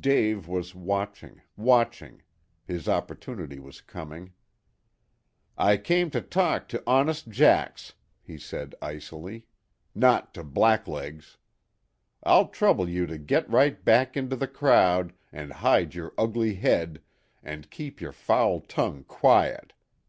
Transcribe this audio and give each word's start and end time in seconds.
Dave 0.00 0.48
was 0.48 0.74
watching, 0.74 1.40
watching. 1.56 2.24
His 2.66 2.88
opportunity 2.88 3.60
was 3.60 3.80
coming. 3.80 4.32
"I 5.56 5.76
came 5.76 6.10
to 6.10 6.20
talk 6.20 6.66
to 6.70 6.82
honest 6.84 7.28
'jacks,'" 7.28 7.94
he 8.20 8.38
said 8.38 8.74
icily, 8.82 9.46
"not 9.94 10.34
to 10.34 10.42
blacklegs. 10.42 11.36
I'll 12.24 12.48
trouble 12.48 12.88
you 12.88 13.06
to 13.06 13.18
get 13.18 13.48
right 13.48 13.84
back 13.84 14.16
into 14.16 14.34
the 14.34 14.48
crowd, 14.48 15.12
and 15.30 15.52
hide 15.52 15.94
your 15.94 16.12
ugly 16.18 16.54
head, 16.56 17.00
and 17.40 17.70
keep 17.70 18.00
your 18.00 18.10
foul 18.10 18.58
tongue 18.58 19.04
quiet. 19.04 19.74